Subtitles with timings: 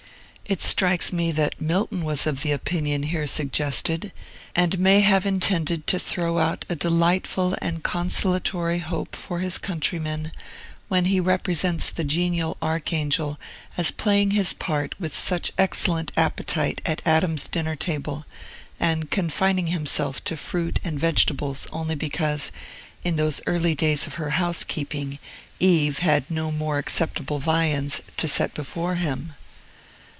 [0.43, 4.11] It strikes me that Milton was of the opinion here suggested,
[4.53, 10.33] and may have intended to throw out a delightful and consolatory hope for his countrymen,
[10.89, 13.39] when he represents the genial archangel
[13.77, 18.25] as playing his part with such excellent appetite at Adam's dinner table,
[18.77, 22.51] and confining himself to fruit and vegetables only because,
[23.05, 25.17] in those early days of her housekeeping,
[25.61, 29.35] Eve had no more acceptable viands to set before him.